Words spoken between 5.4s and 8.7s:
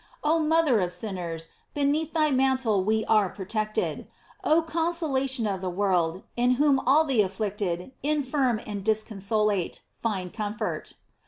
of the world, in whom all the afflicted, in firm,